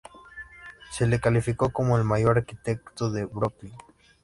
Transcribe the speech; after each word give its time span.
Se 0.89 1.05
le 1.05 1.19
calificó 1.19 1.69
como 1.69 1.95
el 1.95 2.03
mayor 2.03 2.35
arquitecto 2.35 3.11
de 3.11 3.25
Brooklyn. 3.25 3.75